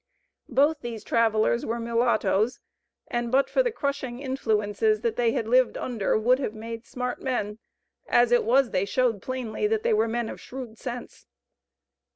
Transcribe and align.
Both 0.49 0.79
these 0.79 1.03
travelers 1.03 1.63
were 1.63 1.79
mulattoes, 1.79 2.59
and 3.07 3.31
but 3.31 3.51
for 3.51 3.61
the 3.61 3.69
crushing 3.71 4.19
influences 4.19 5.01
that 5.01 5.15
they 5.15 5.33
had 5.33 5.47
lived 5.47 5.77
under 5.77 6.17
would 6.17 6.39
have 6.39 6.55
made 6.55 6.87
smart 6.87 7.21
men 7.21 7.59
as 8.07 8.31
it 8.31 8.43
was 8.43 8.71
they 8.71 8.85
showed 8.85 9.21
plainly, 9.21 9.67
that 9.67 9.83
they 9.83 9.93
were 9.93 10.07
men 10.07 10.27
of 10.27 10.41
shrewd 10.41 10.79
sense. 10.79 11.27